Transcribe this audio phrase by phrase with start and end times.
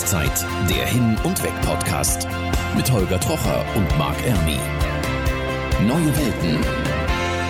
[0.00, 2.26] Rauszeit, der Hin- und Weg-Podcast
[2.74, 4.56] mit Holger Trocher und Marc Ermi.
[5.86, 6.64] Neue Welten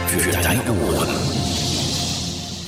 [0.09, 1.09] für deine Ohren.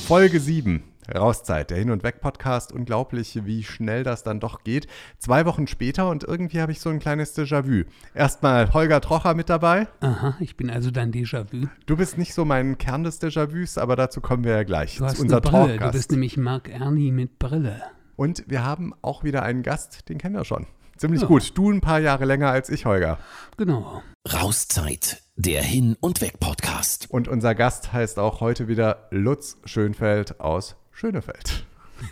[0.06, 0.84] Folge 7.
[1.12, 2.70] Rauszeit, der Hin- und Weg-Podcast.
[2.70, 4.86] Unglaublich, wie schnell das dann doch geht.
[5.18, 7.82] Zwei Wochen später und irgendwie habe ich so ein kleines Déjà-vu.
[8.14, 9.88] Erstmal Holger Trocher mit dabei.
[9.98, 11.66] Aha, ich bin also dein Déjà-vu.
[11.86, 14.98] Du bist nicht so mein Kern des Déjà-vus, aber dazu kommen wir ja gleich.
[14.98, 15.66] Du hast unser eine Brille.
[15.66, 15.94] Talkgast.
[15.94, 17.82] Du bist nämlich Marc Ernie mit Brille.
[18.22, 20.68] Und wir haben auch wieder einen Gast, den kennen wir schon.
[20.96, 21.26] Ziemlich Ja.
[21.26, 21.58] gut.
[21.58, 23.18] Du ein paar Jahre länger als ich, Holger.
[23.56, 24.00] Genau.
[24.32, 27.10] Rauszeit, der Hin- und Weg-Podcast.
[27.10, 31.66] Und unser Gast heißt auch heute wieder Lutz Schönfeld aus Schönefeld.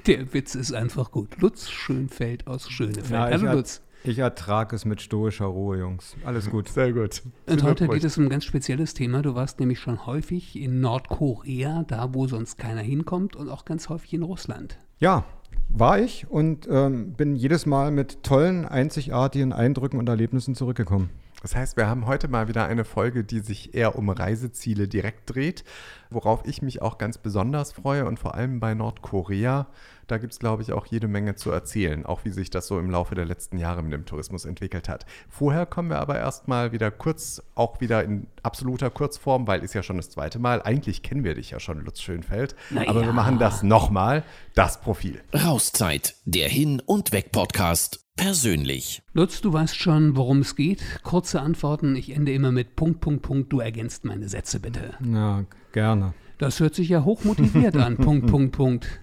[0.09, 1.37] Der Witz ist einfach gut.
[1.41, 3.09] Lutz Schönfeld aus Schönefeld.
[3.11, 3.81] Ja, ich, Hallo Lutz.
[4.03, 6.17] ich ertrage es mit stoischer Ruhe, Jungs.
[6.25, 6.69] Alles gut.
[6.71, 7.23] Sehr gut.
[7.47, 9.23] Und heute geht es um ein ganz spezielles Thema.
[9.23, 13.89] Du warst nämlich schon häufig in Nordkorea, da wo sonst keiner hinkommt, und auch ganz
[13.89, 14.77] häufig in Russland.
[14.99, 15.25] Ja,
[15.73, 21.11] war ich und ähm, bin jedes Mal mit tollen, einzigartigen Eindrücken und Erlebnissen zurückgekommen.
[21.43, 25.35] Das heißt, wir haben heute mal wieder eine Folge, die sich eher um Reiseziele direkt
[25.35, 25.65] dreht,
[26.11, 29.67] worauf ich mich auch ganz besonders freue und vor allem bei Nordkorea.
[30.07, 32.79] Da gibt es, glaube ich, auch jede Menge zu erzählen, auch wie sich das so
[32.79, 35.07] im Laufe der letzten Jahre mit dem Tourismus entwickelt hat.
[35.29, 39.83] Vorher kommen wir aber erstmal wieder kurz, auch wieder in absoluter Kurzform, weil ist ja
[39.83, 40.63] schon das zweite Mal.
[40.63, 42.57] Eigentlich kennen wir dich ja schon, Lutz Schönfeld.
[42.71, 43.13] Na aber wir ja.
[43.13, 45.23] machen das nochmal, das Profil.
[45.33, 48.10] Rauszeit, der Hin- und Weg-Podcast.
[48.21, 49.03] Persönlich.
[49.15, 50.83] Lutz, du weißt schon, worum es geht.
[51.03, 51.97] Kurze Antworten.
[51.97, 53.51] Ich ende immer mit Punkt, Punkt, Punkt.
[53.51, 54.93] Du ergänzt meine Sätze bitte.
[55.11, 56.13] Ja, gerne.
[56.37, 57.97] Das hört sich ja hochmotiviert an.
[57.97, 59.01] Punkt, Punkt, Punkt.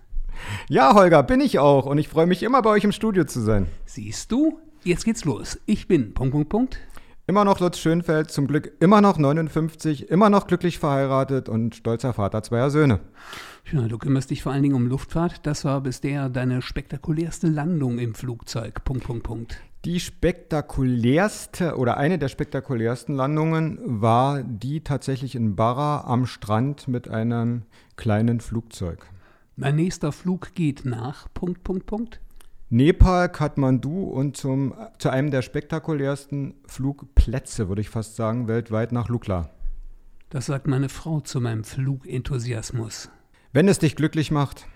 [0.69, 3.41] Ja, Holger, bin ich auch und ich freue mich immer bei euch im Studio zu
[3.41, 3.65] sein.
[3.85, 4.59] Siehst du?
[4.83, 5.59] Jetzt geht's los.
[5.65, 6.79] Ich bin Punkt, Punkt, Punkt.
[7.29, 12.13] Immer noch Lutz Schönfeld, zum Glück immer noch 59, immer noch glücklich verheiratet und stolzer
[12.13, 13.01] Vater zweier Söhne.
[13.69, 15.45] Ja, du kümmerst dich vor allen Dingen um Luftfahrt.
[15.45, 18.85] Das war bisher deine spektakulärste Landung im Flugzeug.
[18.85, 19.61] Punkt, Punkt, Punkt.
[19.83, 27.09] Die spektakulärste oder eine der spektakulärsten Landungen war die tatsächlich in Barra am Strand mit
[27.09, 27.63] einem
[27.97, 29.05] kleinen Flugzeug.
[29.57, 31.27] Mein nächster Flug geht nach.
[31.33, 32.21] Punkt, Punkt, Punkt.
[32.69, 39.07] Nepal, Kathmandu und zum, zu einem der spektakulärsten Flugplätze, würde ich fast sagen, weltweit nach
[39.07, 39.49] Lukla.
[40.29, 43.09] Das sagt meine Frau zu meinem Flugenthusiasmus.
[43.53, 44.67] Wenn es dich glücklich macht.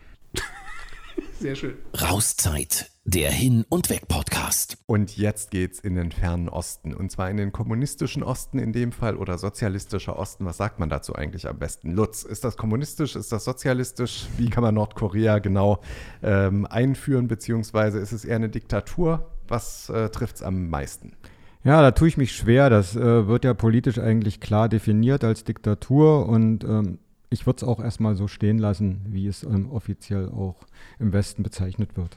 [1.40, 1.76] Sehr schön.
[2.00, 4.78] Rauszeit, der Hin- und Weg-Podcast.
[4.86, 6.94] Und jetzt geht's in den fernen Osten.
[6.94, 10.46] Und zwar in den kommunistischen Osten in dem Fall oder sozialistischer Osten.
[10.46, 11.92] Was sagt man dazu eigentlich am besten?
[11.94, 13.16] Lutz, ist das kommunistisch?
[13.16, 14.28] Ist das sozialistisch?
[14.38, 15.82] Wie kann man Nordkorea genau
[16.22, 17.28] ähm, einführen?
[17.28, 19.32] Beziehungsweise ist es eher eine Diktatur?
[19.48, 21.14] Was äh, trifft's am meisten?
[21.64, 22.70] Ja, da tue ich mich schwer.
[22.70, 27.00] Das äh, wird ja politisch eigentlich klar definiert als Diktatur und ähm,
[27.32, 30.58] ich würde es auch erstmal so stehen lassen, wie es ähm, offiziell auch
[31.00, 32.16] im Westen bezeichnet wird.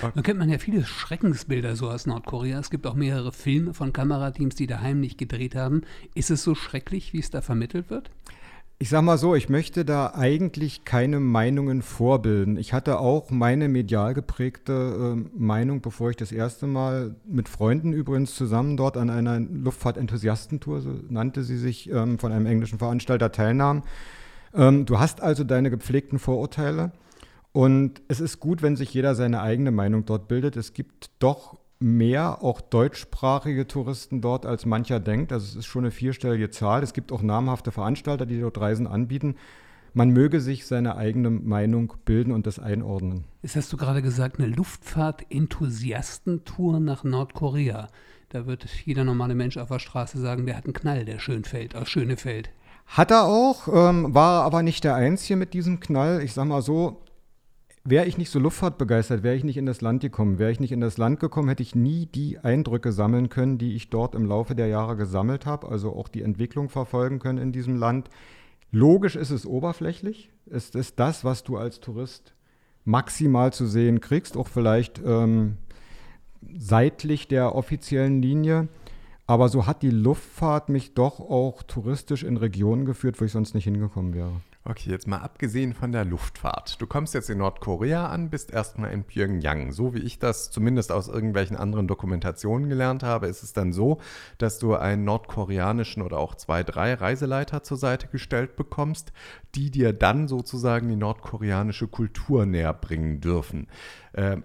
[0.00, 2.58] Da kennt man ja viele Schreckensbilder so aus Nordkorea.
[2.58, 5.82] Es gibt auch mehrere Filme von Kamerateams, die da heimlich gedreht haben.
[6.14, 8.10] Ist es so schrecklich, wie es da vermittelt wird?
[8.80, 12.56] Ich sag mal so, ich möchte da eigentlich keine Meinungen vorbilden.
[12.56, 17.92] Ich hatte auch meine medial geprägte äh, Meinung, bevor ich das erste Mal mit Freunden
[17.92, 23.30] übrigens zusammen dort an einer Luftfahrt-Enthusiastentour, so nannte sie sich, ähm, von einem englischen Veranstalter
[23.30, 23.84] teilnahm.
[24.52, 26.92] Ähm, du hast also deine gepflegten Vorurteile
[27.54, 30.56] und es ist gut, wenn sich jeder seine eigene Meinung dort bildet.
[30.56, 35.32] Es gibt doch mehr auch deutschsprachige Touristen dort, als mancher denkt.
[35.32, 36.82] Also es ist schon eine vierstellige Zahl.
[36.82, 39.36] Es gibt auch namhafte Veranstalter, die dort Reisen anbieten.
[39.92, 43.22] Man möge sich seine eigene Meinung bilden und das einordnen.
[43.42, 47.86] Jetzt hast du gerade gesagt, eine Luftfahrt-Enthusiastentour nach Nordkorea.
[48.30, 51.76] Da wird jeder normale Mensch auf der Straße sagen, der hat einen Knall, der Schönfeld
[51.76, 52.50] aus Schönefeld.
[52.86, 56.20] Hat er auch, ähm, war aber nicht der Einzige mit diesem Knall.
[56.20, 57.00] Ich sag mal so,
[57.84, 60.38] wäre ich nicht so Luftfahrtbegeistert, wäre ich nicht in das Land gekommen.
[60.38, 63.76] Wäre ich nicht in das Land gekommen, hätte ich nie die Eindrücke sammeln können, die
[63.76, 65.68] ich dort im Laufe der Jahre gesammelt habe.
[65.68, 68.08] Also auch die Entwicklung verfolgen können in diesem Land.
[68.72, 70.30] Logisch ist es oberflächlich.
[70.50, 72.34] Es ist das, was du als Tourist
[72.84, 75.56] maximal zu sehen kriegst, auch vielleicht ähm,
[76.56, 78.68] seitlich der offiziellen Linie.
[79.26, 83.54] Aber so hat die Luftfahrt mich doch auch touristisch in Regionen geführt, wo ich sonst
[83.54, 84.32] nicht hingekommen wäre.
[84.66, 86.80] Okay, jetzt mal abgesehen von der Luftfahrt.
[86.80, 89.72] Du kommst jetzt in Nordkorea an, bist erstmal in Pyongyang.
[89.72, 93.98] So wie ich das zumindest aus irgendwelchen anderen Dokumentationen gelernt habe, ist es dann so,
[94.38, 99.12] dass du einen nordkoreanischen oder auch zwei, drei Reiseleiter zur Seite gestellt bekommst,
[99.54, 103.68] die dir dann sozusagen die nordkoreanische Kultur näher bringen dürfen.
[104.14, 104.44] Ähm,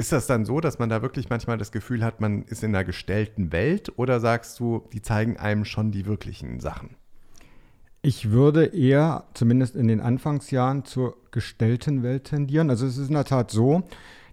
[0.00, 2.74] ist das dann so, dass man da wirklich manchmal das Gefühl hat, man ist in
[2.74, 6.96] einer gestellten Welt oder sagst du, die zeigen einem schon die wirklichen Sachen?
[8.00, 12.70] Ich würde eher, zumindest in den Anfangsjahren, zur gestellten Welt tendieren.
[12.70, 13.82] Also es ist in der Tat so,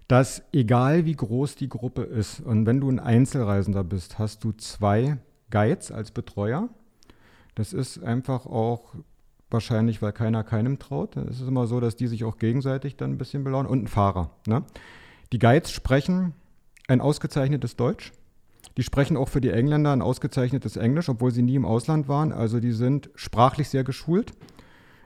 [0.08, 4.52] dass egal wie groß die Gruppe ist und wenn du ein Einzelreisender bist, hast du
[4.52, 5.18] zwei
[5.50, 6.70] Guides als Betreuer.
[7.54, 8.94] Das ist einfach auch
[9.50, 11.16] wahrscheinlich, weil keiner keinem traut.
[11.16, 13.88] Es ist immer so, dass die sich auch gegenseitig dann ein bisschen belaunen und ein
[13.88, 14.30] Fahrer.
[14.46, 14.62] Ne?
[15.32, 16.34] Die Guides sprechen
[16.88, 18.12] ein ausgezeichnetes Deutsch.
[18.76, 22.32] Die sprechen auch für die Engländer ein ausgezeichnetes Englisch, obwohl sie nie im Ausland waren.
[22.32, 24.32] Also die sind sprachlich sehr geschult.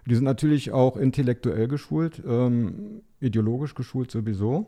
[0.07, 4.67] Die sind natürlich auch intellektuell geschult, ähm, ideologisch geschult sowieso,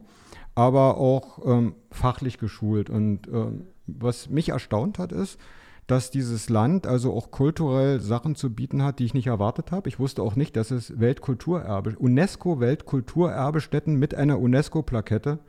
[0.54, 2.88] aber auch ähm, fachlich geschult.
[2.88, 5.38] Und ähm, was mich erstaunt hat, ist,
[5.86, 9.88] dass dieses Land also auch kulturell Sachen zu bieten hat, die ich nicht erwartet habe.
[9.88, 15.40] Ich wusste auch nicht, dass es Weltkulturerbe, UNESCO-Weltkulturerbestätten mit einer UNESCO-Plakette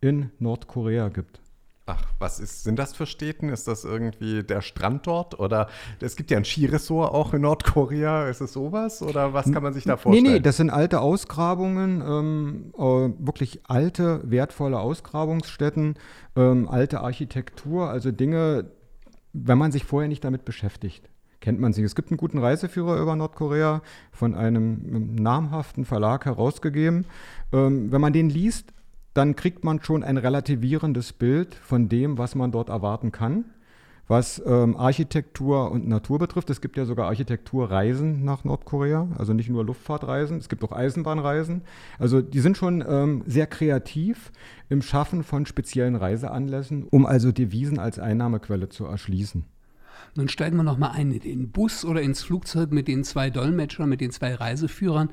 [0.00, 1.40] in Nordkorea gibt.
[1.84, 3.48] Ach, was ist, sind das für Städten?
[3.48, 5.40] Ist das irgendwie der Strand dort?
[5.40, 5.66] Oder
[6.00, 8.28] es gibt ja ein Skiresort auch in Nordkorea.
[8.28, 9.02] Ist es sowas?
[9.02, 10.24] Oder was kann man sich da vorstellen?
[10.24, 15.96] Nee, nee, das sind alte Ausgrabungen, ähm, äh, wirklich alte, wertvolle Ausgrabungsstätten,
[16.36, 18.70] ähm, alte Architektur, also Dinge,
[19.32, 21.08] wenn man sich vorher nicht damit beschäftigt
[21.42, 21.82] kennt man sie.
[21.82, 23.82] Es gibt einen guten Reiseführer über Nordkorea
[24.12, 27.04] von einem namhaften Verlag herausgegeben.
[27.52, 28.72] Ähm, wenn man den liest,
[29.12, 33.44] dann kriegt man schon ein relativierendes Bild von dem, was man dort erwarten kann,
[34.08, 36.50] was ähm, Architektur und Natur betrifft.
[36.50, 41.62] Es gibt ja sogar Architekturreisen nach Nordkorea, also nicht nur Luftfahrtreisen, es gibt auch Eisenbahnreisen.
[41.98, 44.32] Also die sind schon ähm, sehr kreativ
[44.68, 49.44] im Schaffen von speziellen Reiseanlässen, um also Devisen als Einnahmequelle zu erschließen.
[50.14, 53.88] Nun steigen wir nochmal ein in den Bus oder ins Flugzeug mit den zwei Dolmetschern,
[53.88, 55.10] mit den zwei Reiseführern.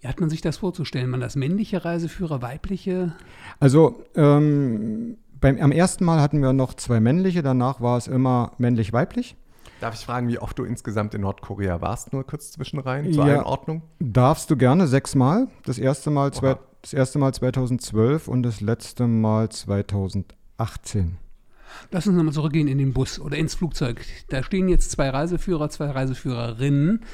[0.00, 1.10] Wie hat man sich das vorzustellen?
[1.10, 3.14] Man das männliche Reiseführer, weibliche?
[3.58, 8.52] Also ähm, beim, am ersten Mal hatten wir noch zwei männliche, danach war es immer
[8.58, 9.36] männlich-weiblich.
[9.80, 12.12] Darf ich fragen, wie oft du insgesamt in Nordkorea warst?
[12.12, 13.82] Nur kurz zwischenrein zur ja, Einordnung.
[14.00, 15.46] Darfst du gerne sechsmal.
[15.64, 21.18] Das erste Mal, zwei, das erste Mal 2012 und das letzte Mal 2018.
[21.92, 24.04] Lass uns nochmal zurückgehen in den Bus oder ins Flugzeug.
[24.30, 27.04] Da stehen jetzt zwei Reiseführer, zwei Reiseführerinnen.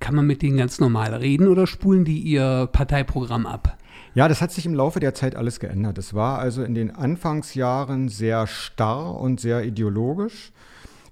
[0.00, 3.78] Kann man mit denen ganz normal reden oder spulen die ihr Parteiprogramm ab?
[4.18, 5.96] Ja, das hat sich im Laufe der Zeit alles geändert.
[5.96, 10.50] Es war also in den Anfangsjahren sehr starr und sehr ideologisch.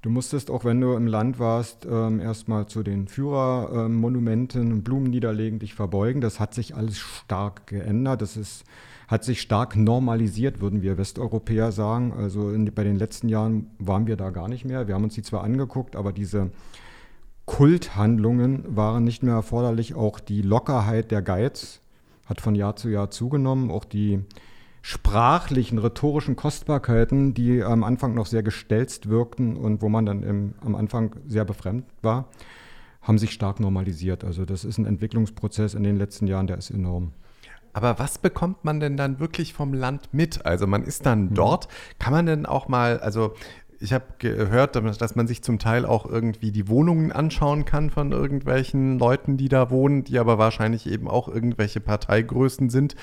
[0.03, 5.09] Du musstest, auch wenn du im Land warst, ähm, erstmal zu den Führermonumenten und Blumen
[5.09, 6.21] niederlegen, dich verbeugen.
[6.21, 8.23] Das hat sich alles stark geändert.
[8.23, 8.65] Das ist,
[9.07, 12.13] hat sich stark normalisiert, würden wir Westeuropäer sagen.
[12.13, 14.89] Also in, bei den letzten Jahren waren wir da gar nicht mehr.
[14.89, 16.51] Wir haben uns die zwar angeguckt, aber diese
[17.45, 19.95] Kulthandlungen waren nicht mehr erforderlich.
[19.95, 21.83] Auch die Lockerheit der Guides
[22.27, 23.71] hat von Jahr zu Jahr zugenommen.
[23.71, 24.21] Auch die
[24.83, 30.55] sprachlichen, rhetorischen Kostbarkeiten, die am Anfang noch sehr gestelzt wirkten und wo man dann im,
[30.61, 32.29] am Anfang sehr befremdet war,
[33.03, 34.23] haben sich stark normalisiert.
[34.23, 37.13] Also das ist ein Entwicklungsprozess in den letzten Jahren, der ist enorm.
[37.73, 40.47] Aber was bekommt man denn dann wirklich vom Land mit?
[40.47, 41.35] Also man ist dann mhm.
[41.35, 41.69] dort,
[41.99, 43.35] kann man denn auch mal, also
[43.81, 48.13] ich habe gehört, dass man sich zum Teil auch irgendwie die Wohnungen anschauen kann von
[48.13, 52.97] irgendwelchen Leuten, die da wohnen, die aber wahrscheinlich eben auch irgendwelche Parteigrößen sind,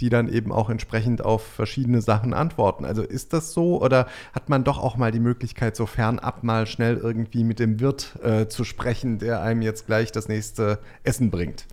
[0.00, 2.84] die dann eben auch entsprechend auf verschiedene Sachen antworten.
[2.84, 6.66] Also ist das so oder hat man doch auch mal die Möglichkeit, so fernab mal
[6.66, 11.30] schnell irgendwie mit dem Wirt äh, zu sprechen, der einem jetzt gleich das nächste Essen
[11.30, 11.66] bringt?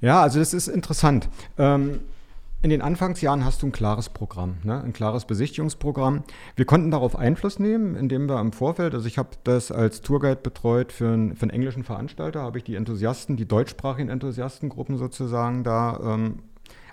[0.00, 1.28] Ja, also das ist interessant.
[1.58, 2.00] Ähm
[2.64, 4.82] in den Anfangsjahren hast du ein klares Programm, ne?
[4.82, 6.24] ein klares Besichtigungsprogramm.
[6.56, 10.40] Wir konnten darauf Einfluss nehmen, indem wir im Vorfeld, also ich habe das als Tourguide
[10.42, 15.62] betreut für, ein, für einen englischen Veranstalter, habe ich die Enthusiasten, die deutschsprachigen Enthusiastengruppen sozusagen
[15.62, 16.38] da ähm,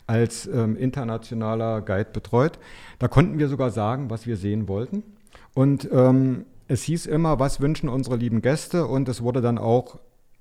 [0.08, 2.60] als ähm, internationaler Guide betreut.
[3.00, 5.04] Da konnten wir sogar sagen, was wir sehen wollten.
[5.54, 10.00] Und ähm, es hieß immer, was wünschen unsere lieben Gäste und es wurde dann auch,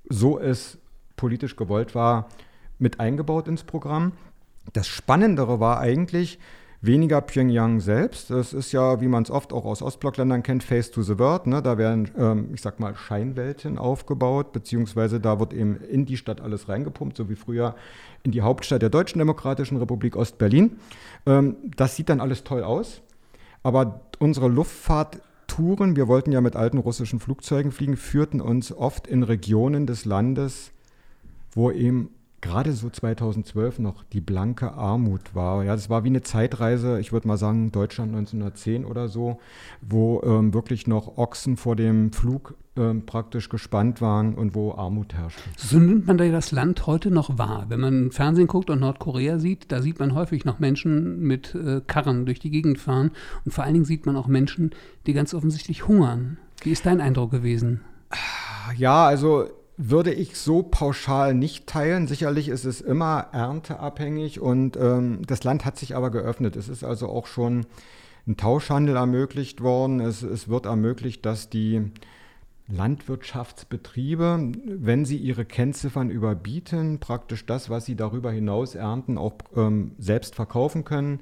[0.09, 0.77] so es
[1.15, 2.27] politisch gewollt war,
[2.79, 4.11] mit eingebaut ins Programm.
[4.73, 6.39] Das Spannendere war eigentlich
[6.81, 8.31] weniger Pyongyang selbst.
[8.31, 11.47] Das ist ja, wie man es oft auch aus Ostblockländern kennt, Face to the World.
[11.47, 11.61] Ne?
[11.61, 16.41] Da werden, ähm, ich sag mal, Scheinwelten aufgebaut, beziehungsweise da wird eben in die Stadt
[16.41, 17.75] alles reingepumpt, so wie früher
[18.23, 20.79] in die Hauptstadt der Deutschen Demokratischen Republik Ostberlin.
[21.25, 23.01] Ähm, das sieht dann alles toll aus.
[23.63, 29.21] Aber unsere Luftfahrttouren, wir wollten ja mit alten russischen Flugzeugen fliegen, führten uns oft in
[29.21, 30.71] Regionen des Landes,
[31.53, 32.09] wo eben
[32.41, 35.63] gerade so 2012 noch die blanke Armut war.
[35.63, 39.39] Ja, das war wie eine Zeitreise, ich würde mal sagen Deutschland 1910 oder so,
[39.81, 45.13] wo ähm, wirklich noch Ochsen vor dem Flug ähm, praktisch gespannt waren und wo Armut
[45.13, 45.41] herrschte.
[45.57, 47.65] So nimmt man da das Land heute noch wahr.
[47.69, 51.81] Wenn man Fernsehen guckt und Nordkorea sieht, da sieht man häufig noch Menschen mit äh,
[51.85, 53.11] Karren durch die Gegend fahren
[53.45, 54.71] und vor allen Dingen sieht man auch Menschen,
[55.05, 56.37] die ganz offensichtlich hungern.
[56.61, 57.81] Wie ist dein Eindruck gewesen?
[58.77, 59.47] Ja, also
[59.89, 62.07] würde ich so pauschal nicht teilen.
[62.07, 66.55] Sicherlich ist es immer ernteabhängig und ähm, das Land hat sich aber geöffnet.
[66.55, 67.65] Es ist also auch schon
[68.27, 69.99] ein Tauschhandel ermöglicht worden.
[69.99, 71.91] Es, es wird ermöglicht, dass die
[72.67, 79.91] Landwirtschaftsbetriebe, wenn sie ihre Kennziffern überbieten, praktisch das, was sie darüber hinaus ernten, auch ähm,
[79.97, 81.21] selbst verkaufen können.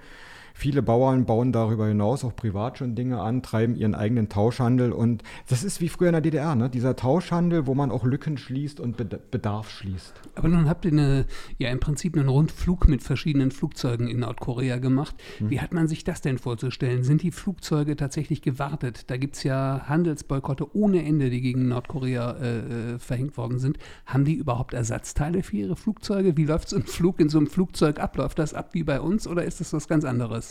[0.59, 4.91] Viele Bauern bauen darüber hinaus auch privat schon Dinge an, treiben ihren eigenen Tauschhandel.
[4.91, 6.69] Und das ist wie früher in der DDR, ne?
[6.69, 8.97] dieser Tauschhandel, wo man auch Lücken schließt und
[9.31, 10.15] Bedarf schließt.
[10.35, 11.25] Aber nun habt ihr eine,
[11.59, 15.15] ja im Prinzip einen Rundflug mit verschiedenen Flugzeugen in Nordkorea gemacht.
[15.37, 15.49] Hm.
[15.49, 17.05] Wie hat man sich das denn vorzustellen?
[17.05, 19.09] Sind die Flugzeuge tatsächlich gewartet?
[19.09, 23.79] Da gibt es ja Handelsboykotte ohne Ende, die gegen Nordkorea äh, äh, verhängt worden sind.
[24.05, 26.35] Haben die überhaupt Ersatzteile für ihre Flugzeuge?
[26.35, 28.17] Wie läuft so ein Flug in so einem Flugzeug ab?
[28.17, 30.48] Läuft das ab wie bei uns oder ist das was ganz anderes?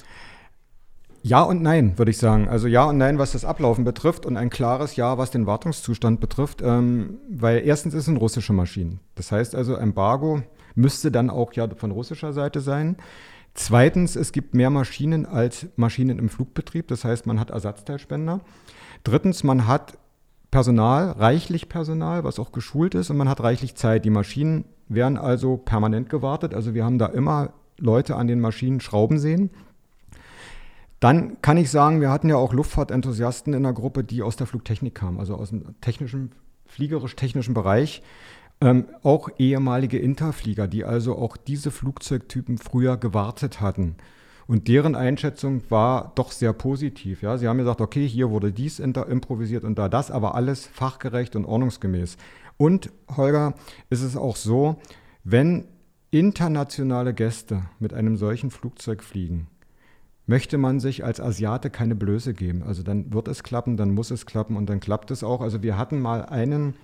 [1.23, 2.49] Ja und nein, würde ich sagen.
[2.49, 6.21] Also ja und nein, was das Ablaufen betrifft und ein klares Ja, was den Wartungszustand
[6.21, 8.99] betrifft, ähm, weil erstens ist es eine russische Maschine.
[9.14, 10.43] Das heißt also, Embargo
[10.75, 12.97] müsste dann auch ja von russischer Seite sein.
[13.55, 18.40] Zweitens, es gibt mehr Maschinen als Maschinen im Flugbetrieb, das heißt, man hat Ersatzteilspender.
[19.02, 19.99] Drittens, man hat
[20.52, 24.05] Personal, reichlich Personal, was auch geschult ist und man hat reichlich Zeit.
[24.05, 28.81] Die Maschinen werden also permanent gewartet, also wir haben da immer Leute an den Maschinen
[28.81, 29.50] schrauben sehen.
[31.00, 34.47] Dann kann ich sagen, wir hatten ja auch Luftfahrtenthusiasten in der Gruppe, die aus der
[34.47, 36.33] Flugtechnik kamen, also aus dem technischen,
[36.67, 38.02] fliegerisch-technischen Bereich.
[38.61, 43.95] Ähm, auch ehemalige Interflieger, die also auch diese Flugzeugtypen früher gewartet hatten.
[44.49, 47.23] Und deren Einschätzung war doch sehr positiv.
[47.23, 47.38] Ja?
[47.38, 51.45] Sie haben gesagt, okay, hier wurde dies improvisiert und da das, aber alles fachgerecht und
[51.45, 52.17] ordnungsgemäß.
[52.57, 53.55] Und Holger,
[53.90, 54.81] ist es auch so,
[55.23, 55.67] wenn
[56.11, 59.47] internationale Gäste mit einem solchen Flugzeug fliegen,
[60.28, 62.62] möchte man sich als Asiate keine Blöße geben.
[62.62, 65.40] Also dann wird es klappen, dann muss es klappen und dann klappt es auch.
[65.40, 66.75] Also wir hatten mal einen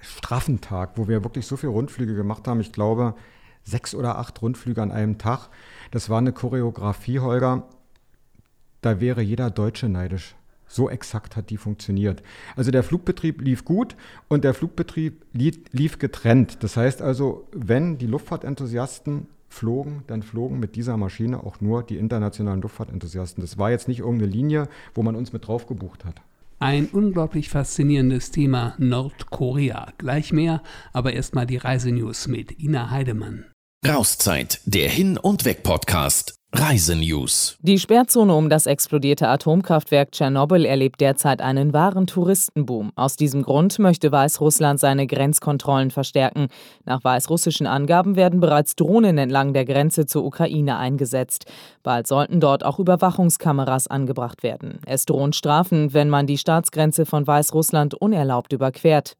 [0.00, 2.58] straffen Tag, wo wir wirklich so viele Rundflüge gemacht haben.
[2.58, 3.14] Ich glaube,
[3.64, 5.50] sechs oder acht Rundflüge an einem Tag.
[5.90, 7.68] Das war eine Choreografie, Holger.
[8.80, 10.34] Da wäre jeder Deutsche neidisch.
[10.66, 12.22] So exakt hat die funktioniert.
[12.56, 13.94] Also der Flugbetrieb lief gut
[14.28, 16.62] und der Flugbetrieb lief getrennt.
[16.62, 21.98] Das heißt also, wenn die Luftfahrtenthusiasten flogen, dann flogen mit dieser Maschine auch nur die
[21.98, 23.42] internationalen Luftfahrtenthusiasten.
[23.42, 26.22] Das war jetzt nicht irgendeine Linie, wo man uns mit drauf gebucht hat.
[26.58, 29.92] Ein unglaublich faszinierendes Thema Nordkorea.
[29.98, 33.46] Gleich mehr, aber erstmal die Reisenews mit Ina Heidemann.
[33.86, 37.58] Rauszeit, der Hin- und Weg-Podcast Reisenews.
[37.62, 42.90] Die Sperrzone um das explodierte Atomkraftwerk Tschernobyl erlebt derzeit einen wahren Touristenboom.
[42.96, 46.48] Aus diesem Grund möchte Weißrussland seine Grenzkontrollen verstärken.
[46.84, 51.46] Nach weißrussischen Angaben werden bereits Drohnen entlang der Grenze zur Ukraine eingesetzt.
[51.84, 54.80] Bald sollten dort auch Überwachungskameras angebracht werden.
[54.86, 59.16] Es drohen Strafen, wenn man die Staatsgrenze von Weißrussland unerlaubt überquert.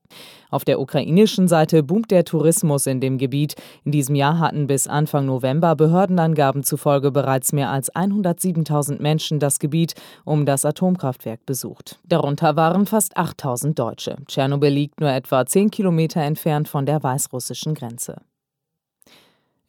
[0.51, 3.55] Auf der ukrainischen Seite boomt der Tourismus in dem Gebiet.
[3.85, 9.59] In diesem Jahr hatten bis Anfang November Behördenangaben zufolge bereits mehr als 107.000 Menschen das
[9.59, 11.99] Gebiet um das Atomkraftwerk besucht.
[12.07, 14.17] Darunter waren fast 8.000 Deutsche.
[14.27, 18.17] Tschernobyl liegt nur etwa 10 Kilometer entfernt von der weißrussischen Grenze.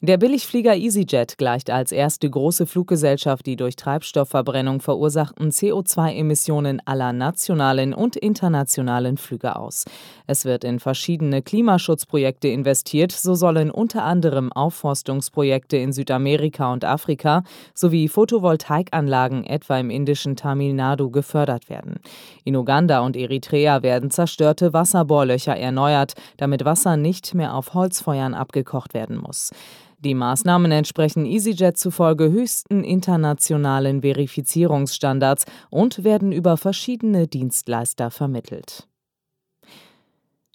[0.04, 7.94] Der Billigflieger EasyJet gleicht als erste große Fluggesellschaft die durch Treibstoffverbrennung verursachten CO2-Emissionen aller nationalen
[7.94, 9.84] und internationalen Flüge aus.
[10.26, 17.44] Es wird in verschiedene Klimaschutzprojekte investiert, so sollen unter anderem Aufforstungsprojekte in Südamerika und Afrika
[17.72, 22.00] sowie Photovoltaikanlagen etwa im indischen Tamil Nadu gefördert werden.
[22.42, 28.94] In Uganda und Eritrea werden zerstörte Wasserbohrlöcher erneuert, damit Wasser nicht mehr auf Holzfeuern abgekocht
[28.94, 29.52] werden muss.
[30.04, 38.88] Die Maßnahmen entsprechen EasyJet zufolge höchsten internationalen Verifizierungsstandards und werden über verschiedene Dienstleister vermittelt.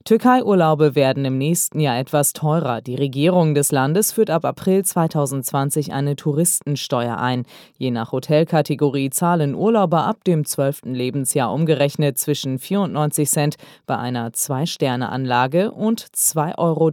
[0.08, 2.80] Türkei-Urlaube werden im nächsten Jahr etwas teurer.
[2.80, 7.44] Die Regierung des Landes führt ab April 2020 eine Touristensteuer ein.
[7.78, 10.84] Je nach Hotelkategorie zahlen Urlauber ab dem 12.
[10.86, 16.90] Lebensjahr umgerechnet zwischen 94 Cent bei einer Zwei-Sterne-Anlage und 2,83 Euro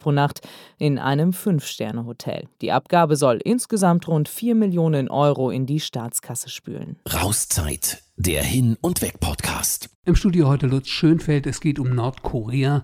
[0.00, 0.40] pro Nacht
[0.78, 2.48] in einem Fünf-Sterne-Hotel.
[2.60, 6.96] Die Abgabe soll insgesamt rund 4 Millionen Euro in die Staatskasse spülen.
[7.08, 9.88] Rauszeit der Hin- und Weg-Podcast.
[10.04, 11.46] Im Studio heute Lutz Schönfeld.
[11.46, 12.82] Es geht um Nordkorea.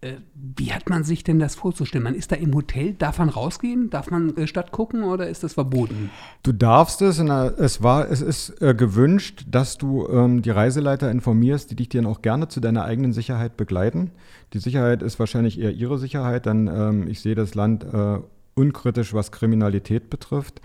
[0.00, 2.02] Äh, wie hat man sich denn das vorzustellen?
[2.02, 3.90] Man ist da im Hotel, darf man rausgehen?
[3.90, 6.10] Darf man äh, Stadt gucken oder ist das verboten?
[6.42, 7.18] Du darfst es.
[7.18, 12.06] Es, war, es ist äh, gewünscht, dass du ähm, die Reiseleiter informierst, die dich dann
[12.06, 14.12] auch gerne zu deiner eigenen Sicherheit begleiten.
[14.54, 18.18] Die Sicherheit ist wahrscheinlich eher ihre Sicherheit, denn ähm, ich sehe das Land äh,
[18.54, 20.62] unkritisch, was Kriminalität betrifft.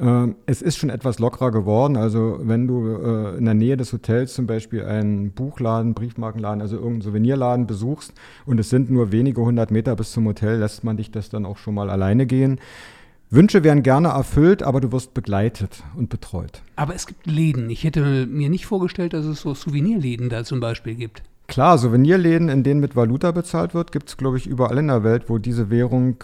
[0.00, 1.96] Ähm, es ist schon etwas lockerer geworden.
[1.96, 6.76] Also wenn du äh, in der Nähe des Hotels zum Beispiel einen Buchladen, Briefmarkenladen, also
[6.76, 8.14] irgendeinen Souvenirladen besuchst
[8.46, 11.44] und es sind nur wenige hundert Meter bis zum Hotel, lässt man dich das dann
[11.44, 12.58] auch schon mal alleine gehen.
[13.32, 16.62] Wünsche werden gerne erfüllt, aber du wirst begleitet und betreut.
[16.74, 17.70] Aber es gibt Läden.
[17.70, 21.22] Ich hätte mir nicht vorgestellt, dass es so Souvenirläden da zum Beispiel gibt.
[21.46, 25.04] Klar, Souvenirläden, in denen mit Valuta bezahlt wird, gibt es, glaube ich, überall in der
[25.04, 26.16] Welt, wo diese Währung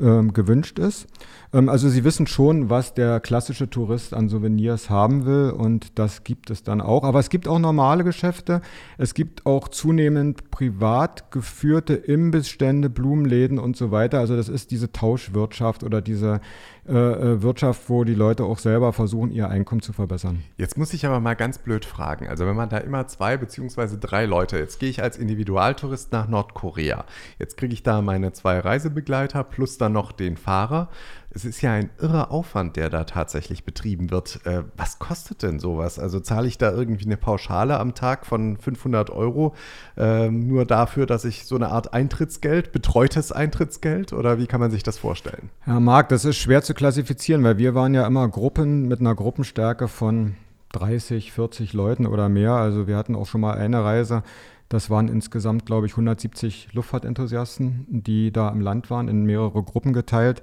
[0.00, 1.06] ähm, gewünscht ist.
[1.54, 6.24] Ähm, also sie wissen schon, was der klassische Tourist an Souvenirs haben will und das
[6.24, 7.04] gibt es dann auch.
[7.04, 8.60] Aber es gibt auch normale Geschäfte.
[8.98, 14.18] Es gibt auch zunehmend privat geführte Imbissstände, Blumenläden und so weiter.
[14.18, 16.40] Also das ist diese Tauschwirtschaft oder diese
[16.86, 20.42] äh, äh, Wirtschaft, wo die Leute auch selber versuchen, ihr Einkommen zu verbessern.
[20.58, 22.28] Jetzt muss ich aber mal ganz blöd fragen.
[22.28, 26.28] Also wenn man da immer zwei beziehungsweise drei Leute, jetzt gehe ich als Individualtourist nach
[26.28, 27.04] Nordkorea.
[27.38, 30.90] Jetzt kriege ich da meine zwei Reisebegleiter plus dann noch den Fahrer
[31.34, 34.40] es ist ja ein irrer Aufwand, der da tatsächlich betrieben wird.
[34.46, 35.98] Äh, was kostet denn sowas?
[35.98, 39.54] Also zahle ich da irgendwie eine Pauschale am Tag von 500 Euro
[39.96, 44.70] äh, nur dafür, dass ich so eine Art Eintrittsgeld, betreutes Eintrittsgeld oder wie kann man
[44.70, 45.50] sich das vorstellen?
[45.60, 49.16] Herr Marc, das ist schwer zu klassifizieren, weil wir waren ja immer Gruppen mit einer
[49.16, 50.36] Gruppenstärke von
[50.72, 52.52] 30, 40 Leuten oder mehr.
[52.52, 54.22] Also wir hatten auch schon mal eine Reise,
[54.68, 59.92] das waren insgesamt, glaube ich, 170 Luftfahrtenthusiasten, die da im Land waren, in mehrere Gruppen
[59.92, 60.42] geteilt.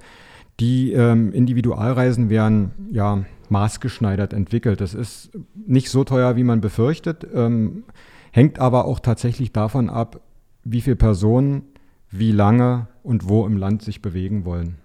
[0.62, 4.80] Die ähm, Individualreisen werden ja maßgeschneidert entwickelt.
[4.80, 7.84] Das ist nicht so teuer, wie man befürchtet, ähm,
[8.32, 10.22] hängt aber auch tatsächlich davon ab,
[10.64, 11.64] wie viele Personen
[12.12, 14.78] wie lange und wo im Land sich bewegen wollen.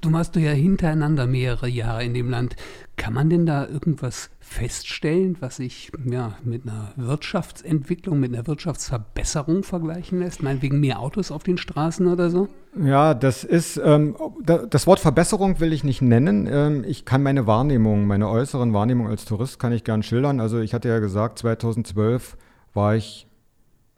[0.00, 2.56] Du machst du ja hintereinander mehrere Jahre in dem Land.
[2.96, 9.62] Kann man denn da irgendwas feststellen, was sich ja, mit einer Wirtschaftsentwicklung, mit einer Wirtschaftsverbesserung
[9.62, 10.42] vergleichen lässt?
[10.42, 12.48] Meinetwegen mehr Autos auf den Straßen oder so?
[12.78, 16.46] Ja, das ist, ähm, das Wort Verbesserung will ich nicht nennen.
[16.50, 20.40] Ähm, ich kann meine Wahrnehmung, meine äußeren Wahrnehmung als Tourist kann ich gern schildern.
[20.40, 22.36] Also ich hatte ja gesagt, 2012
[22.74, 23.26] war ich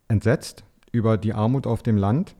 [0.06, 2.36] entsetzt über die Armut auf dem Land.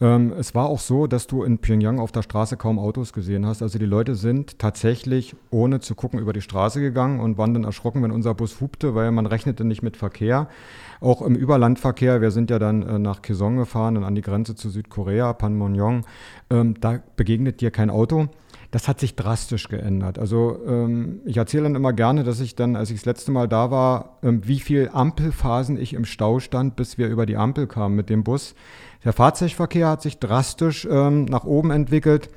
[0.00, 3.46] Ähm, es war auch so, dass du in Pyongyang auf der Straße kaum Autos gesehen
[3.46, 3.62] hast.
[3.62, 7.64] Also die Leute sind tatsächlich ohne zu gucken über die Straße gegangen und waren dann
[7.64, 10.48] erschrocken, wenn unser Bus hupte, weil man rechnete nicht mit Verkehr.
[11.00, 14.54] Auch im Überlandverkehr, wir sind ja dann äh, nach Kaesong gefahren und an die Grenze
[14.54, 16.02] zu Südkorea, Panmunjom,
[16.50, 18.28] ähm, da begegnet dir kein Auto
[18.70, 20.18] das hat sich drastisch geändert.
[20.18, 23.48] Also ähm, ich erzähle dann immer gerne, dass ich dann, als ich das letzte Mal
[23.48, 27.66] da war, ähm, wie viel Ampelphasen ich im Stau stand, bis wir über die Ampel
[27.66, 28.54] kamen mit dem Bus.
[29.04, 32.30] Der Fahrzeugverkehr hat sich drastisch ähm, nach oben entwickelt.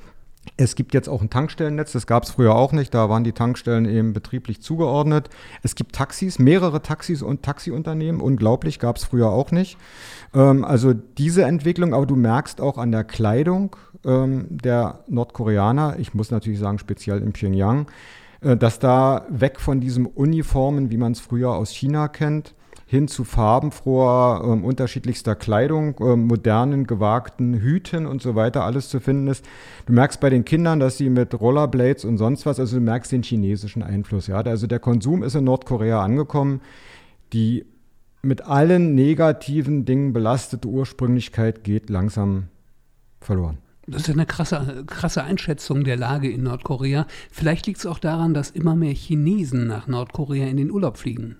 [0.56, 3.32] Es gibt jetzt auch ein Tankstellennetz, das gab es früher auch nicht, da waren die
[3.32, 5.30] Tankstellen eben betrieblich zugeordnet.
[5.62, 9.78] Es gibt Taxis, mehrere Taxis und Taxiunternehmen, unglaublich, gab es früher auch nicht.
[10.34, 16.12] Ähm, also diese Entwicklung, aber du merkst auch an der Kleidung ähm, der Nordkoreaner, ich
[16.12, 17.86] muss natürlich sagen speziell in Pyongyang,
[18.40, 22.54] äh, dass da weg von diesem Uniformen, wie man es früher aus China kennt,
[22.92, 29.00] hin zu farbenfroher, ähm, unterschiedlichster Kleidung, ähm, modernen, gewagten Hüten und so weiter alles zu
[29.00, 29.46] finden ist.
[29.86, 33.10] Du merkst bei den Kindern, dass sie mit Rollerblades und sonst was, also du merkst
[33.10, 34.26] den chinesischen Einfluss.
[34.26, 34.42] Ja?
[34.42, 36.60] Also der Konsum ist in Nordkorea angekommen.
[37.32, 37.64] Die
[38.20, 42.48] mit allen negativen Dingen belastete Ursprünglichkeit geht langsam
[43.22, 43.56] verloren.
[43.86, 47.06] Das ist eine krasse, krasse Einschätzung der Lage in Nordkorea.
[47.30, 51.38] Vielleicht liegt es auch daran, dass immer mehr Chinesen nach Nordkorea in den Urlaub fliegen.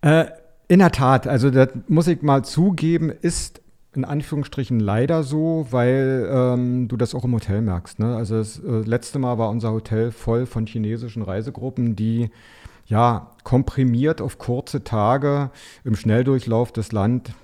[0.00, 0.24] Äh,
[0.68, 3.60] in der Tat, also das muss ich mal zugeben, ist
[3.94, 7.98] in Anführungsstrichen leider so, weil ähm, du das auch im Hotel merkst.
[7.98, 8.16] Ne?
[8.16, 12.30] Also das äh, letzte Mal war unser Hotel voll von chinesischen Reisegruppen, die
[12.86, 15.50] ja komprimiert auf kurze Tage
[15.84, 17.34] im Schnelldurchlauf das Land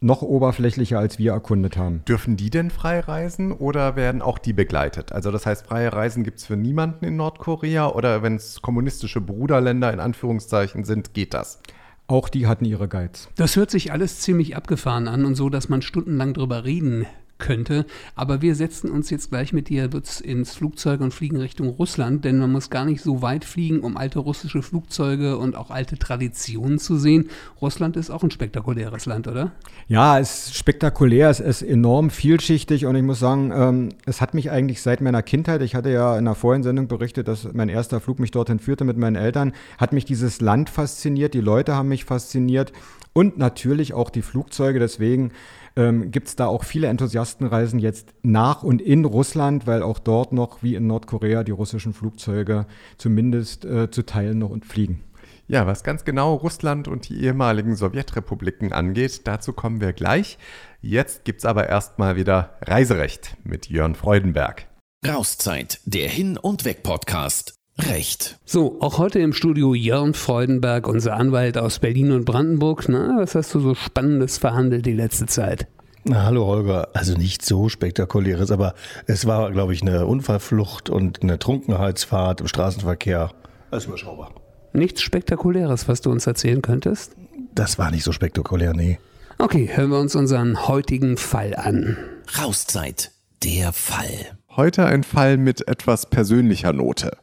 [0.00, 2.04] noch oberflächlicher als wir erkundet haben.
[2.06, 5.10] Dürfen die denn frei reisen oder werden auch die begleitet?
[5.10, 9.20] Also das heißt, freie Reisen gibt es für niemanden in Nordkorea oder wenn es kommunistische
[9.20, 11.60] Bruderländer in Anführungszeichen sind, geht das?
[12.08, 13.28] Auch die hatten ihre Guides.
[13.36, 17.06] Das hört sich alles ziemlich abgefahren an und so, dass man stundenlang drüber reden
[17.48, 17.86] könnte.
[18.14, 19.88] Aber wir setzen uns jetzt gleich mit dir
[20.22, 23.96] ins Flugzeug und fliegen Richtung Russland, denn man muss gar nicht so weit fliegen, um
[23.96, 27.30] alte russische Flugzeuge und auch alte Traditionen zu sehen.
[27.62, 29.52] Russland ist auch ein spektakuläres Land, oder?
[29.86, 34.34] Ja, es ist spektakulär, es ist enorm vielschichtig und ich muss sagen, ähm, es hat
[34.34, 37.70] mich eigentlich seit meiner Kindheit, ich hatte ja in einer vorherigen Sendung berichtet, dass mein
[37.70, 41.74] erster Flug mich dorthin führte mit meinen Eltern, hat mich dieses Land fasziniert, die Leute
[41.74, 42.72] haben mich fasziniert
[43.14, 44.78] und natürlich auch die Flugzeuge.
[44.78, 45.32] Deswegen
[45.78, 50.32] ähm, gibt es da auch viele Enthusiastenreisen jetzt nach und in Russland, weil auch dort
[50.32, 52.66] noch wie in Nordkorea die russischen Flugzeuge
[52.98, 55.04] zumindest äh, zu Teilen noch und fliegen.
[55.46, 60.36] Ja, was ganz genau Russland und die ehemaligen Sowjetrepubliken angeht, dazu kommen wir gleich.
[60.82, 64.66] Jetzt gibt es aber erstmal wieder Reiserecht mit Jörn Freudenberg.
[65.06, 67.57] Rauszeit, der Hin- und Weg-Podcast.
[67.80, 68.38] Recht.
[68.44, 72.88] So, auch heute im Studio Jörn Freudenberg, unser Anwalt aus Berlin und Brandenburg.
[72.88, 75.68] Na, was hast du so Spannendes verhandelt die letzte Zeit?
[76.04, 78.74] Na, hallo Holger, also nicht so spektakuläres, aber
[79.06, 83.30] es war, glaube ich, eine Unfallflucht und eine Trunkenheitsfahrt im Straßenverkehr.
[83.70, 84.32] Alles überschaubar.
[84.72, 87.16] Nichts Spektakuläres, was du uns erzählen könntest?
[87.54, 88.98] Das war nicht so spektakulär, nee.
[89.38, 91.96] Okay, hören wir uns unseren heutigen Fall an.
[92.40, 93.12] Rauszeit,
[93.44, 94.38] der Fall.
[94.56, 97.16] Heute ein Fall mit etwas persönlicher Note.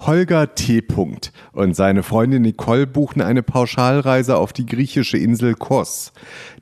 [0.00, 0.80] Holger T.
[1.52, 6.12] und seine Freundin Nicole buchen eine Pauschalreise auf die griechische Insel Kos.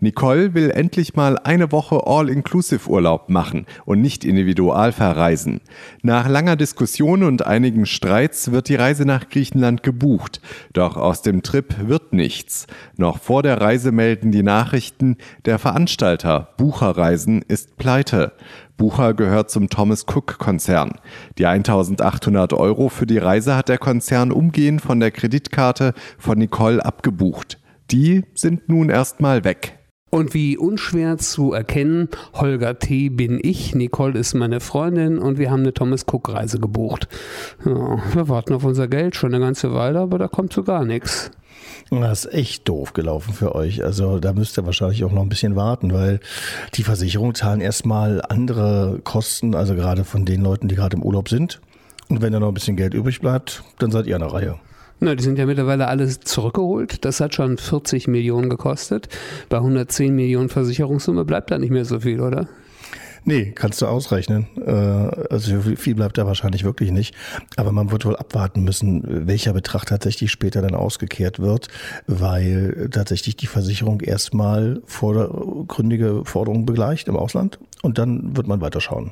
[0.01, 5.61] Nicole will endlich mal eine Woche All-Inclusive-Urlaub machen und nicht individual verreisen.
[6.03, 10.41] Nach langer Diskussion und einigen Streits wird die Reise nach Griechenland gebucht.
[10.73, 12.67] Doch aus dem Trip wird nichts.
[12.97, 18.33] Noch vor der Reise melden die Nachrichten, der Veranstalter Bucherreisen ist pleite.
[18.77, 20.93] Bucher gehört zum Thomas Cook Konzern.
[21.39, 26.85] Die 1800 Euro für die Reise hat der Konzern umgehend von der Kreditkarte von Nicole
[26.85, 27.59] abgebucht.
[27.91, 29.79] Die sind nun erstmal weg.
[30.11, 33.09] Und wie unschwer zu erkennen, Holger T.
[33.09, 37.09] bin ich, Nicole ist meine Freundin und wir haben eine Thomas Cook Reise gebucht.
[37.65, 40.85] Ja, wir warten auf unser Geld schon eine ganze Weile, aber da kommt so gar
[40.85, 41.33] nichts.
[41.91, 43.85] Das ist echt doof gelaufen für euch.
[43.85, 46.21] Also da müsst ihr wahrscheinlich auch noch ein bisschen warten, weil
[46.75, 51.29] die Versicherungen zahlen erstmal andere Kosten, also gerade von den Leuten, die gerade im Urlaub
[51.29, 51.61] sind.
[52.09, 54.59] Und wenn da noch ein bisschen Geld übrig bleibt, dann seid ihr an der Reihe.
[54.99, 57.05] Na, die sind ja mittlerweile alles zurückgeholt.
[57.05, 59.09] Das hat schon 40 Millionen gekostet.
[59.49, 62.49] Bei 110 Millionen Versicherungssumme bleibt da nicht mehr so viel, oder?
[63.29, 64.47] Nee, kannst du ausrechnen.
[64.65, 67.13] Äh, also viel bleibt da wahrscheinlich wirklich nicht.
[67.57, 71.67] Aber man wird wohl abwarten müssen, welcher Betrag tatsächlich später dann ausgekehrt wird,
[72.07, 79.11] weil tatsächlich die Versicherung erstmal vordergründige Forderungen begleicht im Ausland und dann wird man weiterschauen.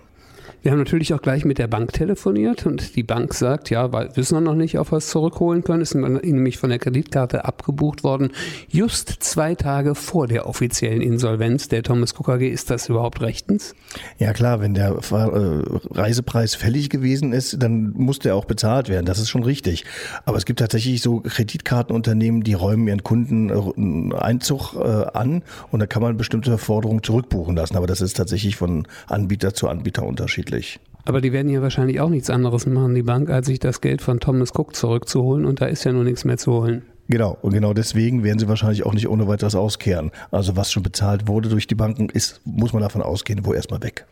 [0.65, 4.17] Wir haben natürlich auch gleich mit der Bank telefoniert und die Bank sagt, ja, weil
[4.17, 5.83] wissen wir noch nicht, ob wir es zurückholen können.
[5.83, 8.31] Ist nämlich von der Kreditkarte abgebucht worden.
[8.71, 12.41] Just zwei Tage vor der offiziellen Insolvenz der Thomas Cook AG.
[12.41, 13.75] Ist das überhaupt rechtens?
[14.19, 19.05] Ja klar, wenn der äh, Reisepreis fällig gewesen ist, dann muss der auch bezahlt werden.
[19.05, 19.85] Das ist schon richtig.
[20.25, 25.87] Aber es gibt tatsächlich so Kreditkartenunternehmen, die räumen ihren Kunden Einzug äh, an und da
[25.87, 27.77] kann man bestimmte Forderungen zurückbuchen lassen.
[27.77, 30.81] Aber das ist tatsächlich von Anbieter zu Anbieter unterschiedlich möglich.
[31.07, 34.01] Aber die werden ja wahrscheinlich auch nichts anderes machen, die Bank, als sich das Geld
[34.01, 36.83] von Thomas Cook zurückzuholen und da ist ja nur nichts mehr zu holen.
[37.09, 40.11] Genau, und genau deswegen werden sie wahrscheinlich auch nicht ohne weiteres auskehren.
[40.31, 43.83] Also was schon bezahlt wurde durch die Banken, ist, muss man davon ausgehen, wo erstmal
[43.83, 44.07] weg.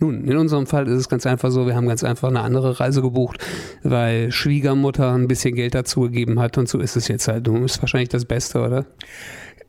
[0.00, 2.78] Nun, in unserem Fall ist es ganz einfach so, wir haben ganz einfach eine andere
[2.80, 3.38] Reise gebucht,
[3.82, 7.46] weil Schwiegermutter ein bisschen Geld dazu gegeben hat und so ist es jetzt halt.
[7.46, 8.84] Du ist wahrscheinlich das Beste, oder?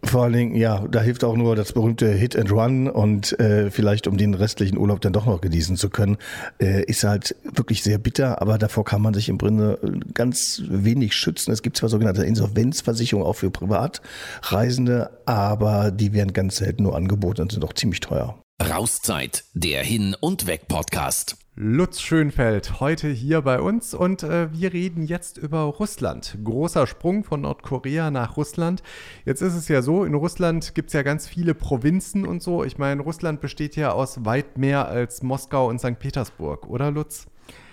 [0.03, 3.71] Vor allen Dingen, ja, da hilft auch nur das berühmte Hit and Run und äh,
[3.71, 6.17] vielleicht um den restlichen Urlaub dann doch noch genießen zu können,
[6.59, 9.79] äh, ist halt wirklich sehr bitter, aber davor kann man sich im Grunde
[10.13, 11.51] ganz wenig schützen.
[11.51, 17.41] Es gibt zwar sogenannte Insolvenzversicherungen auch für Privatreisende, aber die werden ganz selten nur angeboten
[17.41, 18.39] und sind auch ziemlich teuer.
[18.61, 21.35] Rauszeit, der Hin- und Weg-Podcast.
[21.57, 26.37] Lutz Schönfeld heute hier bei uns und äh, wir reden jetzt über Russland.
[26.43, 28.83] Großer Sprung von Nordkorea nach Russland.
[29.23, 32.65] Jetzt ist es ja so, in Russland gibt es ja ganz viele Provinzen und so.
[32.65, 35.97] Ich meine, Russland besteht ja aus weit mehr als Moskau und St.
[35.97, 37.27] Petersburg, oder Lutz?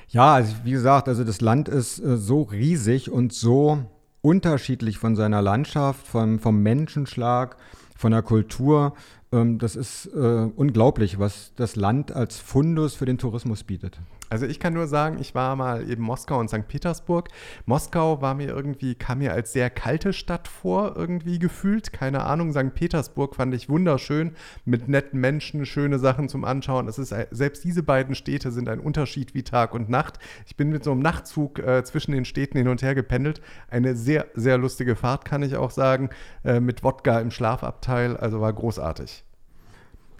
[0.07, 3.81] Ja, also wie gesagt, also das Land ist äh, so riesig und so
[4.21, 7.57] unterschiedlich von seiner Landschaft, vom, vom Menschenschlag,
[7.97, 8.95] von der Kultur.
[9.33, 13.99] Ähm, das ist äh, unglaublich, was das Land als Fundus für den Tourismus bietet.
[14.33, 16.67] Also ich kann nur sagen, ich war mal eben Moskau und St.
[16.67, 17.29] Petersburg.
[17.67, 21.93] Moskau war mir irgendwie, kam mir als sehr kalte Stadt vor, irgendwie gefühlt.
[21.93, 22.51] Keine Ahnung.
[22.51, 22.73] St.
[22.73, 26.89] Petersburg fand ich wunderschön, mit netten Menschen, schöne Sachen zum Anschauen.
[26.89, 30.19] Es ist, selbst diese beiden Städte sind ein Unterschied wie Tag und Nacht.
[30.47, 33.43] Ich bin mit so einem Nachtzug äh, zwischen den Städten hin und her gependelt.
[33.69, 36.09] Eine sehr, sehr lustige Fahrt, kann ich auch sagen,
[36.43, 38.17] äh, mit Wodka im Schlafabteil.
[38.17, 39.25] Also war großartig.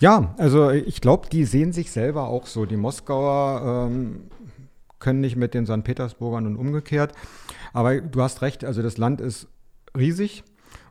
[0.03, 2.67] Ja, also ich glaube, die sehen sich selber auch so.
[2.67, 4.23] Die Moskauer ähm,
[4.99, 5.85] können nicht mit den St.
[5.85, 7.13] Petersburgern und umgekehrt.
[7.73, 9.47] Aber du hast recht, also das Land ist
[9.97, 10.43] riesig.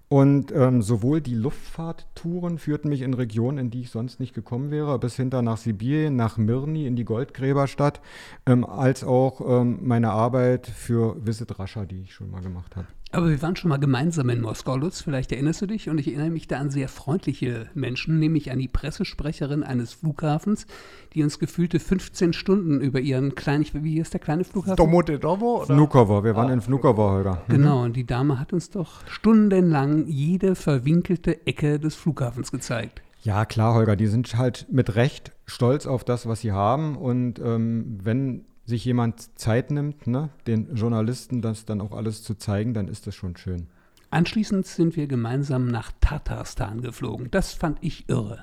[0.07, 4.71] Und ähm, sowohl die Luftfahrttouren führten mich in Regionen, in die ich sonst nicht gekommen
[4.71, 7.99] wäre, bis hinter nach Sibirien, nach Mirny, in die Goldgräberstadt,
[8.45, 12.87] ähm, als auch ähm, meine Arbeit für Visit Russia, die ich schon mal gemacht habe.
[13.13, 15.89] Aber wir waren schon mal gemeinsam in Moskau, Lutz, vielleicht erinnerst du dich.
[15.89, 20.65] Und ich erinnere mich da an sehr freundliche Menschen, nämlich an die Pressesprecherin eines Flughafens,
[21.13, 24.77] die uns gefühlte 15 Stunden über ihren kleinen, wie ist der kleine Flughafen?
[24.77, 25.65] Domodedovo?
[25.67, 27.41] Vnukovo, wir waren ah, in Vnukovo, Holger.
[27.47, 27.53] Mhm.
[27.53, 33.01] Genau, und die Dame hat uns doch stundenlang jede verwinkelte Ecke des Flughafens gezeigt.
[33.23, 36.95] Ja, klar, Holger, die sind halt mit Recht stolz auf das, was sie haben.
[36.95, 42.33] Und ähm, wenn sich jemand Zeit nimmt, ne, den Journalisten das dann auch alles zu
[42.35, 43.67] zeigen, dann ist das schon schön.
[44.09, 47.29] Anschließend sind wir gemeinsam nach Tatarstan geflogen.
[47.31, 48.39] Das fand ich irre.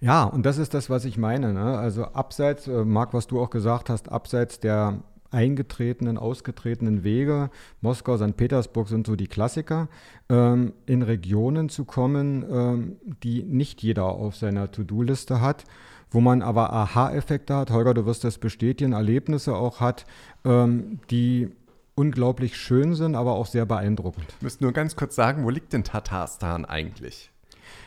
[0.00, 1.52] Ja, und das ist das, was ich meine.
[1.52, 1.76] Ne?
[1.76, 8.16] Also abseits, äh, Marc, was du auch gesagt hast, abseits der eingetretenen, ausgetretenen Wege, Moskau,
[8.16, 8.36] St.
[8.36, 9.88] Petersburg sind so die Klassiker,
[10.28, 15.64] ähm, in Regionen zu kommen, ähm, die nicht jeder auf seiner To-Do-Liste hat,
[16.12, 20.06] wo man aber Aha-Effekte hat, Holger, du wirst das bestätigen, Erlebnisse auch hat,
[20.44, 21.50] ähm, die
[21.94, 24.26] unglaublich schön sind, aber auch sehr beeindruckend.
[24.36, 27.30] Ich müsste nur ganz kurz sagen, wo liegt denn Tatarstan eigentlich?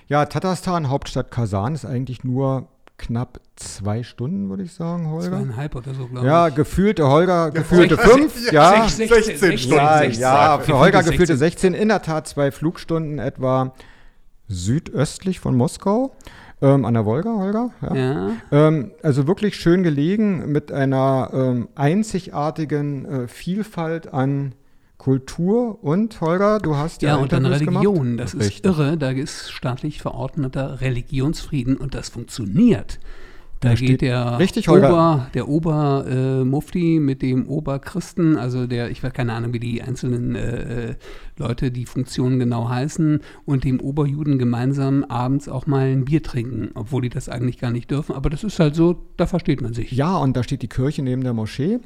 [0.08, 5.30] Ja, Tatarstan, Hauptstadt Kasan, ist eigentlich nur knapp zwei Stunden, würde ich sagen, Holger.
[5.30, 6.56] Zweieinhalb oder so, glaube ja, ich.
[6.56, 8.84] gefühlte Holger, gefühlte fünf, ja.
[8.88, 10.22] 16, 16 16, Ja, 16.
[10.22, 11.74] ja, für Holger Gefühlte gefühlte 16.
[11.74, 13.74] In der Tat zwei Flugstunden etwa
[14.48, 16.16] südöstlich von Moskau.
[16.62, 17.72] Ähm, an der Wolga, Holger.
[17.82, 17.96] Ja.
[17.96, 18.32] Ja.
[18.52, 24.56] Ähm, also wirklich schön gelegen mit einer ähm, einzigartigen äh, Vielfalt an
[24.98, 27.96] Kultur und Holger, du hast ja, Ja, und dann Interviews Religion.
[28.04, 28.20] Gemacht.
[28.20, 28.66] Das ist Richtig.
[28.66, 28.98] irre.
[28.98, 33.00] Da ist staatlich verordneter Religionsfrieden und das funktioniert.
[33.66, 34.90] Da Da geht steht- der Richtig, Holger.
[34.90, 40.36] Ober, der Obermufti mit dem Oberchristen, also der, ich weiß keine Ahnung, wie die einzelnen
[40.36, 40.96] äh, äh,
[41.38, 46.70] Leute die Funktionen genau heißen, und dem Oberjuden gemeinsam abends auch mal ein Bier trinken,
[46.76, 48.16] obwohl die das eigentlich gar nicht dürfen.
[48.16, 49.92] Aber das ist halt so, da versteht man sich.
[49.92, 51.80] Ja, und da steht die Kirche neben der Moschee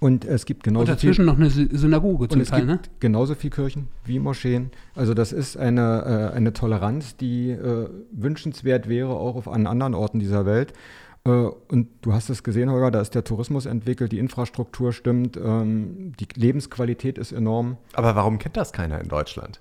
[0.00, 2.70] und es gibt genauso und dazwischen noch eine Sy- Synagoge Und zum es Teil, gibt
[2.70, 2.78] ne?
[3.00, 4.70] genauso viel Kirchen wie Moscheen.
[4.94, 9.94] Also das ist eine, äh, eine Toleranz, die äh, wünschenswert wäre, auch auf an anderen
[9.94, 10.72] Orten dieser Welt.
[11.26, 15.36] Äh, und du hast es gesehen, Holger, da ist der Tourismus entwickelt, die Infrastruktur stimmt,
[15.36, 17.76] ähm, die Lebensqualität ist enorm.
[17.94, 19.60] Aber warum kennt das keiner in Deutschland?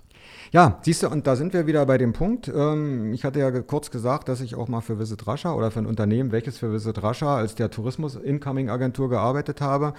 [0.51, 2.47] Ja, siehst du, und da sind wir wieder bei dem Punkt.
[2.47, 5.79] Ähm, ich hatte ja kurz gesagt, dass ich auch mal für Visit Russia oder für
[5.79, 9.93] ein Unternehmen, welches für Visit Russia als der Tourismus-Incoming-Agentur gearbeitet habe.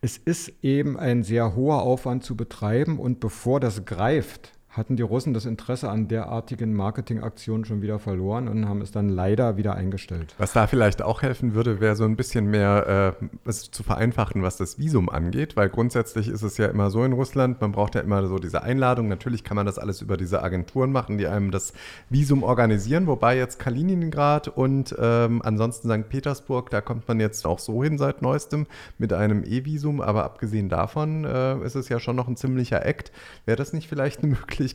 [0.00, 5.02] Es ist eben ein sehr hoher Aufwand zu betreiben und bevor das greift, hatten die
[5.02, 9.74] Russen das Interesse an derartigen Marketingaktionen schon wieder verloren und haben es dann leider wieder
[9.74, 10.34] eingestellt.
[10.38, 14.42] Was da vielleicht auch helfen würde, wäre so ein bisschen mehr äh, es zu vereinfachen,
[14.42, 17.94] was das Visum angeht, weil grundsätzlich ist es ja immer so in Russland, man braucht
[17.94, 19.08] ja immer so diese Einladung.
[19.08, 21.72] Natürlich kann man das alles über diese Agenturen machen, die einem das
[22.10, 26.08] Visum organisieren, wobei jetzt Kaliningrad und ähm, ansonsten St.
[26.08, 28.66] Petersburg, da kommt man jetzt auch so hin seit neuestem
[28.98, 33.10] mit einem E-Visum, aber abgesehen davon äh, ist es ja schon noch ein ziemlicher Act.
[33.46, 34.65] Wäre das nicht vielleicht eine Möglichkeit,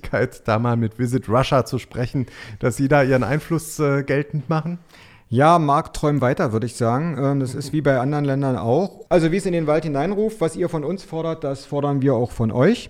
[0.46, 2.28] da mal mit Visit Russia zu sprechen,
[2.60, 4.80] dass sie da ihren Einfluss äh, geltend machen?
[5.34, 7.16] Ja, Markt träumt weiter, würde ich sagen.
[7.18, 9.06] Ähm, Das ist wie bei anderen Ländern auch.
[9.08, 12.16] Also wie es in den Wald hineinruft, was ihr von uns fordert, das fordern wir
[12.16, 12.90] auch von euch.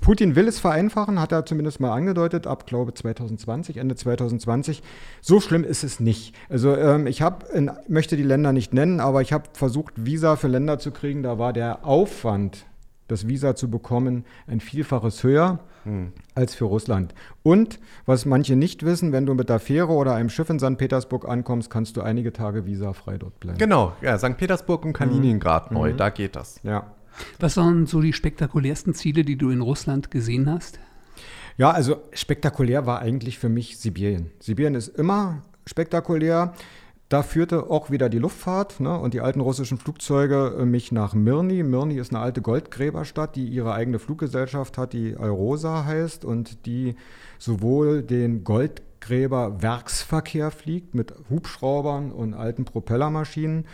[0.00, 4.80] Putin will es vereinfachen, hat er zumindest mal angedeutet, ab glaube 2020, Ende 2020.
[5.20, 6.36] So schlimm ist es nicht.
[6.48, 7.46] Also ähm, ich habe,
[7.88, 11.24] möchte die Länder nicht nennen, aber ich habe versucht, Visa für Länder zu kriegen.
[11.24, 12.64] Da war der Aufwand,
[13.08, 15.58] das Visa zu bekommen, ein Vielfaches höher
[16.34, 17.14] als für Russland.
[17.42, 20.78] Und was manche nicht wissen, wenn du mit der Fähre oder einem Schiff in St.
[20.78, 23.58] Petersburg ankommst, kannst du einige Tage visafrei dort bleiben.
[23.58, 24.36] Genau, ja, St.
[24.36, 26.60] Petersburg und Kaliningrad neu, da geht das.
[26.62, 26.92] Ja.
[27.40, 30.78] Was waren so die spektakulärsten Ziele, die du in Russland gesehen hast?
[31.58, 34.30] Ja, also spektakulär war eigentlich für mich Sibirien.
[34.40, 36.54] Sibirien ist immer spektakulär.
[37.12, 41.12] Da führte auch wieder die Luftfahrt ne, und die alten russischen Flugzeuge äh, mich nach
[41.12, 41.62] Mirny.
[41.62, 46.96] Mirny ist eine alte Goldgräberstadt, die ihre eigene Fluggesellschaft hat, die Alrosa heißt und die
[47.38, 53.66] sowohl den Goldgräber-Werksverkehr fliegt mit Hubschraubern und alten Propellermaschinen,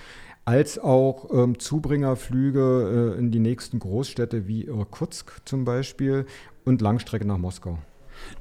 [0.44, 6.26] als auch ähm, Zubringerflüge äh, in die nächsten Großstädte wie Irkutsk zum Beispiel
[6.64, 7.78] und Langstrecke nach Moskau.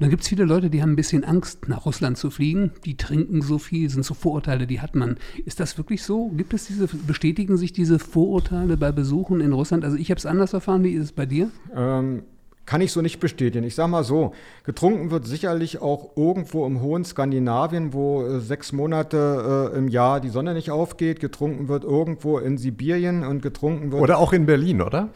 [0.00, 2.72] Da gibt es viele Leute, die haben ein bisschen Angst, nach Russland zu fliegen.
[2.84, 5.16] Die trinken so viel, sind so Vorurteile, die hat man.
[5.44, 6.28] Ist das wirklich so?
[6.28, 9.84] Gibt es diese, bestätigen sich diese Vorurteile bei Besuchen in Russland?
[9.84, 11.50] Also ich habe es anders erfahren, wie ist es bei dir?
[11.74, 12.22] Ähm,
[12.68, 13.64] kann ich so nicht bestätigen.
[13.64, 18.72] Ich sage mal so, getrunken wird sicherlich auch irgendwo im hohen Skandinavien, wo äh, sechs
[18.72, 21.18] Monate äh, im Jahr die Sonne nicht aufgeht.
[21.18, 25.08] Getrunken wird irgendwo in Sibirien und getrunken wird Oder auch in Berlin, oder?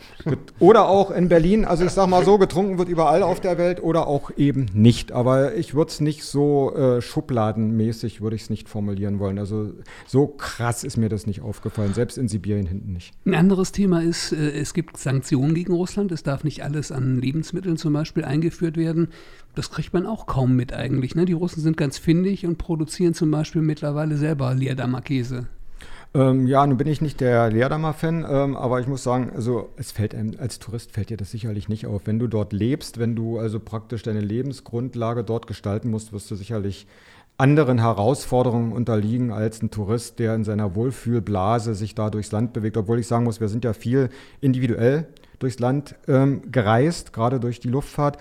[0.60, 1.66] Oder auch in Berlin.
[1.66, 5.12] Also ich sag mal so, getrunken wird überall auf der Welt oder auch eben nicht.
[5.12, 9.38] Aber ich würde es nicht so äh, schubladenmäßig, würde ich es nicht formulieren wollen.
[9.38, 9.74] Also
[10.06, 13.12] so krass ist mir das nicht aufgefallen, selbst in Sibirien hinten nicht.
[13.26, 16.12] Ein anderes Thema ist, äh, es gibt Sanktionen gegen Russland.
[16.12, 19.08] Es darf nicht alles an Lebensmitteln zum Beispiel eingeführt werden.
[19.54, 21.14] Das kriegt man auch kaum mit eigentlich.
[21.14, 21.24] Ne?
[21.24, 25.46] Die Russen sind ganz findig und produzieren zum Beispiel mittlerweile selber Leerdammer-Käse.
[26.14, 29.92] Ähm, ja, nun bin ich nicht der Leerdammer-Fan, ähm, aber ich muss sagen, also es
[29.92, 32.02] fällt einem, als Tourist fällt dir das sicherlich nicht auf.
[32.04, 36.34] Wenn du dort lebst, wenn du also praktisch deine Lebensgrundlage dort gestalten musst, wirst du
[36.34, 36.86] sicherlich
[37.38, 42.76] anderen Herausforderungen unterliegen als ein Tourist, der in seiner Wohlfühlblase sich da durchs Land bewegt.
[42.76, 44.10] Obwohl ich sagen muss, wir sind ja viel
[44.42, 45.06] individuell
[45.42, 48.18] durchs Land ähm, gereist, gerade durch die Luftfahrt.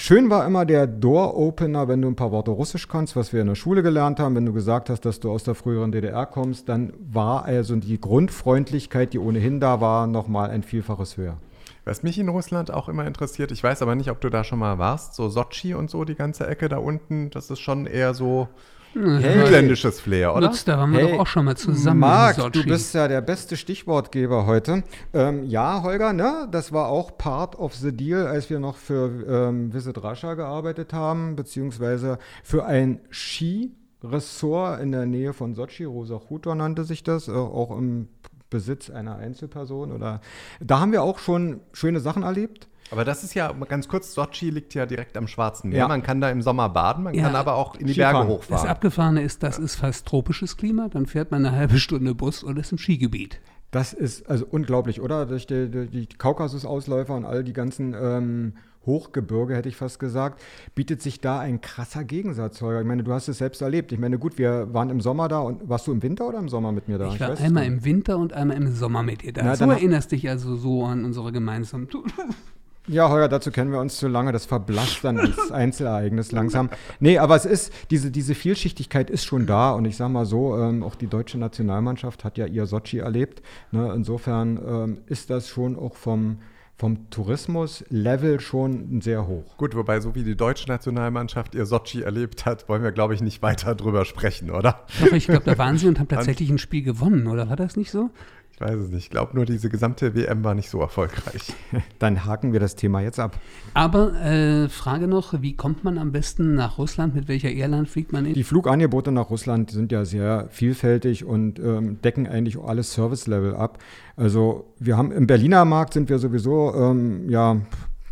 [0.00, 3.48] Schön war immer der Door-Opener, wenn du ein paar Worte Russisch kannst, was wir in
[3.48, 4.36] der Schule gelernt haben.
[4.36, 8.00] Wenn du gesagt hast, dass du aus der früheren DDR kommst, dann war also die
[8.00, 11.38] Grundfreundlichkeit, die ohnehin da war, nochmal ein Vielfaches höher.
[11.84, 14.58] Was mich in Russland auch immer interessiert, ich weiß aber nicht, ob du da schon
[14.58, 18.14] mal warst, so Sochi und so, die ganze Ecke da unten, das ist schon eher
[18.14, 18.46] so
[18.94, 19.40] hey.
[19.40, 20.48] südländisches Flair, oder?
[20.48, 22.00] Lutz, da waren wir hey, doch auch schon mal zusammen.
[22.00, 24.82] Marc, du bist ja der beste Stichwortgeber heute.
[25.12, 29.24] Ähm, ja, Holger, ne, das war auch part of the deal, als wir noch für
[29.28, 36.20] ähm, Visit Russia gearbeitet haben, beziehungsweise für ein Ski-Ressort in der Nähe von Sochi, Rosa
[36.26, 38.08] Chutor nannte sich das, äh, auch im
[38.50, 40.20] Besitz einer Einzelperson oder
[40.60, 42.68] da haben wir auch schon schöne Sachen erlebt.
[42.90, 45.78] Aber das ist ja ganz kurz, Sochi liegt ja direkt am Schwarzen Meer.
[45.78, 45.88] Ja.
[45.88, 47.24] Man kann da im Sommer baden, man ja.
[47.24, 48.26] kann aber auch in die Skifahren.
[48.26, 48.62] Berge hochfahren.
[48.62, 50.88] Das Abgefahrene ist, das ist fast tropisches Klima.
[50.88, 53.40] Dann fährt man eine halbe Stunde Bus und ist im Skigebiet.
[53.70, 55.26] Das ist also unglaublich, oder?
[55.26, 58.54] Durch die, die, die Kaukasusausläufer und all die ganzen ähm,
[58.88, 60.42] Hochgebirge, hätte ich fast gesagt,
[60.74, 62.80] bietet sich da ein krasser Gegensatz, Holger.
[62.80, 63.92] Ich meine, du hast es selbst erlebt.
[63.92, 66.48] Ich meine, gut, wir waren im Sommer da und warst du im Winter oder im
[66.48, 67.08] Sommer mit mir da?
[67.08, 69.42] Ich, ich war einmal im Winter und einmal im Sommer mit dir da.
[69.44, 71.88] Na, so erinnerst dich also so an unsere gemeinsamen
[72.88, 74.32] Ja, Holger, dazu kennen wir uns zu lange.
[74.32, 76.70] Das verblasst dann als Einzelereignis langsam.
[77.00, 79.72] Nee, aber es ist, diese, diese Vielschichtigkeit ist schon da.
[79.72, 83.42] Und ich sage mal so, ähm, auch die deutsche Nationalmannschaft hat ja ihr Sochi erlebt.
[83.72, 83.92] Ne?
[83.94, 86.38] Insofern ähm, ist das schon auch vom,
[86.76, 89.58] vom Tourismus-Level schon sehr hoch.
[89.58, 93.20] Gut, wobei so wie die deutsche Nationalmannschaft ihr Sochi erlebt hat, wollen wir, glaube ich,
[93.20, 94.86] nicht weiter drüber sprechen, oder?
[95.00, 97.76] Doch, ich glaube, da waren sie und haben tatsächlich ein Spiel gewonnen, oder war das
[97.76, 98.10] nicht so?
[98.58, 99.04] Ich weiß es nicht.
[99.04, 101.54] Ich glaube nur, diese gesamte WM war nicht so erfolgreich.
[102.00, 103.38] Dann haken wir das Thema jetzt ab.
[103.72, 107.14] Aber äh, Frage noch, wie kommt man am besten nach Russland?
[107.14, 108.34] Mit welcher Airline fliegt man in?
[108.34, 113.78] Die Flugangebote nach Russland sind ja sehr vielfältig und ähm, decken eigentlich alles Service-Level ab.
[114.16, 117.60] Also wir haben im Berliner Markt sind wir sowieso ähm, ja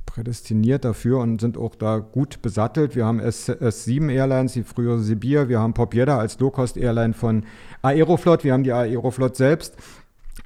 [0.07, 2.95] prädestiniert dafür und sind auch da gut besattelt.
[2.95, 7.43] Wir haben S, S7 Airlines, die frühere Sibir, wir haben Popjeda als Low-Cost-Airline von
[7.83, 9.75] Aeroflot, wir haben die Aeroflot selbst.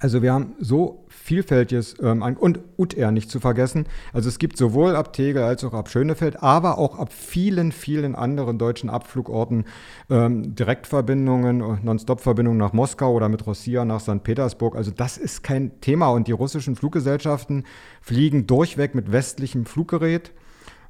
[0.02, 3.84] Also wir haben so vielfältiges ähm, und UTR nicht zu vergessen.
[4.14, 8.14] Also es gibt sowohl ab Tegel als auch ab Schönefeld, aber auch ab vielen, vielen
[8.14, 9.66] anderen deutschen Abflugorten
[10.08, 14.24] ähm, Direktverbindungen, äh, Non-Stop-Verbindungen nach Moskau oder mit Rossia nach St.
[14.24, 14.74] Petersburg.
[14.74, 17.64] Also das ist kein Thema und die russischen Fluggesellschaften
[18.00, 20.32] fliegen durchweg mit westlichem Fluggerät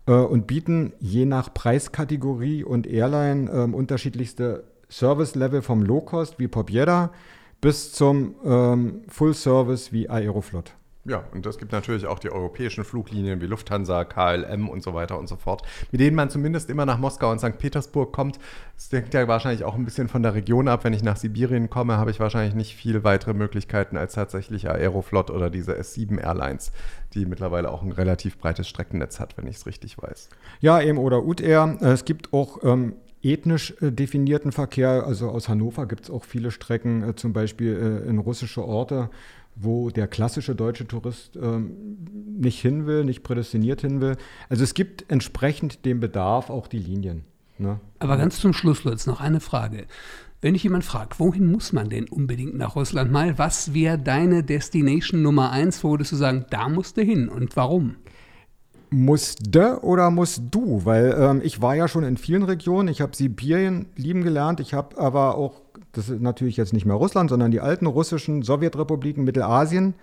[0.07, 7.11] äh, und bieten je nach Preiskategorie und Airline äh, unterschiedlichste Service-Level vom Low-Cost wie Popieda
[7.61, 10.75] bis zum ähm, Full-Service wie Aeroflot.
[11.07, 15.19] Ja, und es gibt natürlich auch die europäischen Fluglinien wie Lufthansa, KLM und so weiter
[15.19, 17.57] und so fort, mit denen man zumindest immer nach Moskau und St.
[17.57, 18.39] Petersburg kommt.
[18.75, 20.85] Das hängt ja wahrscheinlich auch ein bisschen von der Region ab.
[20.85, 25.31] Wenn ich nach Sibirien komme, habe ich wahrscheinlich nicht viel weitere Möglichkeiten als tatsächlich Aeroflot
[25.31, 26.71] oder diese S7 Airlines,
[27.15, 30.29] die mittlerweile auch ein relativ breites Streckennetz hat, wenn ich es richtig weiß.
[30.61, 31.79] Ja, eben oder UT Air.
[31.81, 35.05] Es gibt auch ähm, ethnisch äh, definierten Verkehr.
[35.07, 39.11] Also aus Hannover gibt es auch viele Strecken, äh, zum Beispiel äh, in russische Orte,
[39.57, 41.99] wo der klassische deutsche Tourist ähm,
[42.39, 44.17] nicht hin will, nicht prädestiniert hin will.
[44.49, 47.25] Also es gibt entsprechend dem Bedarf auch die Linien.
[47.59, 47.79] Ne?
[47.99, 49.87] Aber ganz zum Schluss, Lutz, noch eine Frage.
[50.41, 54.43] Wenn dich jemand fragt, wohin muss man denn unbedingt nach Russland mal, was wäre deine
[54.43, 57.97] Destination Nummer eins, wo würdest du sagen, da musst du hin und warum?
[58.91, 60.85] Musste oder musst du?
[60.85, 62.89] Weil ähm, ich war ja schon in vielen Regionen.
[62.89, 64.61] Ich habe Sibirien lieben gelernt.
[64.61, 68.43] Ich habe aber auch, das ist natürlich jetzt nicht mehr Russland, sondern die alten russischen
[68.43, 69.95] Sowjetrepubliken Mittelasien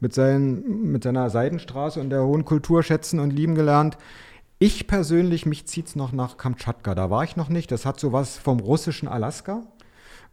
[0.00, 3.98] mit, seinen, mit seiner Seidenstraße und der hohen Kultur schätzen und lieben gelernt.
[4.58, 6.94] Ich persönlich, mich zieht es noch nach Kamtschatka.
[6.94, 7.70] Da war ich noch nicht.
[7.70, 9.62] Das hat so was vom russischen Alaska.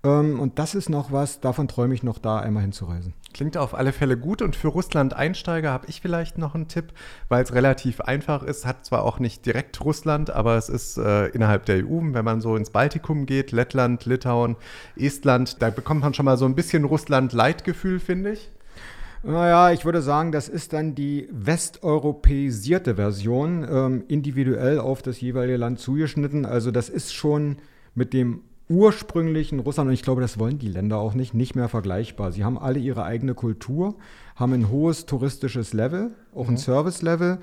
[0.04, 3.14] Ähm, und das ist noch was, davon träume ich noch da einmal hinzureisen.
[3.34, 4.42] Klingt auf alle Fälle gut.
[4.42, 6.94] Und für Russland-Einsteiger habe ich vielleicht noch einen Tipp,
[7.30, 8.66] weil es relativ einfach ist.
[8.66, 12.00] Hat zwar auch nicht direkt Russland, aber es ist äh, innerhalb der EU.
[12.02, 14.56] Wenn man so ins Baltikum geht, Lettland, Litauen,
[14.96, 18.52] Estland, da bekommt man schon mal so ein bisschen Russland-Leitgefühl, finde ich.
[19.24, 25.58] Naja, ich würde sagen, das ist dann die westeuropäisierte Version, ähm, individuell auf das jeweilige
[25.58, 26.46] Land zugeschnitten.
[26.46, 27.58] Also das ist schon
[27.96, 31.70] mit dem ursprünglichen Russland, und ich glaube, das wollen die Länder auch nicht, nicht mehr
[31.70, 32.32] vergleichbar.
[32.32, 33.96] Sie haben alle ihre eigene Kultur,
[34.36, 36.56] haben ein hohes touristisches Level, auch mhm.
[36.56, 37.40] ein Service-Level,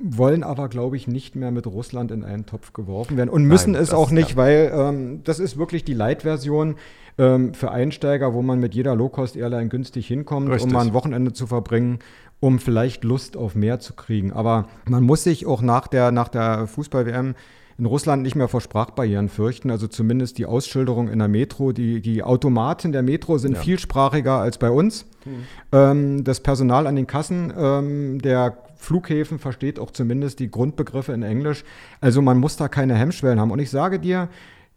[0.00, 3.72] wollen aber, glaube ich, nicht mehr mit Russland in einen Topf geworfen werden und müssen
[3.72, 6.74] Nein, es auch nicht, weil ähm, das ist wirklich die Light-Version
[7.16, 10.66] ähm, für Einsteiger, wo man mit jeder Low-Cost-Airline günstig hinkommt, Richtig.
[10.66, 12.00] um mal ein Wochenende zu verbringen
[12.44, 14.30] um vielleicht Lust auf mehr zu kriegen.
[14.30, 17.34] Aber man muss sich auch nach der, nach der Fußball-WM
[17.78, 19.70] in Russland nicht mehr vor Sprachbarrieren fürchten.
[19.70, 23.60] Also zumindest die Ausschilderung in der Metro, die, die Automaten der Metro sind ja.
[23.60, 25.06] vielsprachiger als bei uns.
[25.24, 25.32] Hm.
[25.72, 31.22] Ähm, das Personal an den Kassen ähm, der Flughäfen versteht auch zumindest die Grundbegriffe in
[31.22, 31.64] Englisch.
[32.00, 33.50] Also man muss da keine Hemmschwellen haben.
[33.50, 34.28] Und ich sage dir,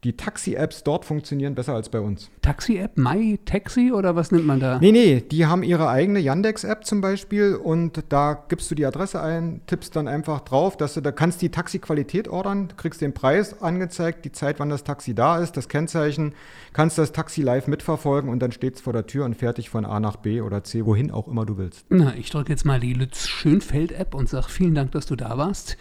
[0.04, 2.30] die Taxi-Apps dort funktionieren besser als bei uns.
[2.44, 4.78] Taxi-App, My Taxi oder was nimmt man da?
[4.80, 9.22] Nee, nee, die haben ihre eigene Yandex-App zum Beispiel und da gibst du die Adresse
[9.22, 13.62] ein, tippst dann einfach drauf, dass du da kannst die Taxi-Qualität ordern, kriegst den Preis
[13.62, 16.34] angezeigt, die Zeit, wann das Taxi da ist, das Kennzeichen,
[16.74, 19.84] kannst das Taxi live mitverfolgen und dann steht es vor der Tür und fertig von
[19.84, 21.88] A nach B oder C, wohin auch immer du willst.
[21.90, 25.38] Na, ich drücke jetzt mal die Lütz Schönfeld-App und sage vielen Dank, dass du da
[25.40, 25.76] warst.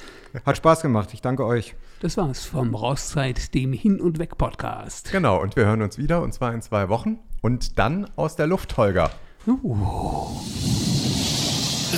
[0.47, 1.75] Hat Spaß gemacht, ich danke euch.
[2.01, 5.11] Das war's vom Rauszeit, dem Hin- und Weg-Podcast.
[5.13, 8.47] Genau, und wir hören uns wieder und zwar in zwei Wochen und dann aus der
[8.47, 9.11] Luft, Holger.
[9.47, 9.77] Uh.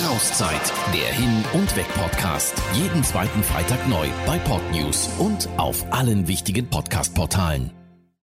[0.07, 2.53] Rauszeit, der Hin- und Weg-Podcast.
[2.73, 7.78] Jeden zweiten Freitag neu bei Podnews und auf allen wichtigen Podcast-Portalen.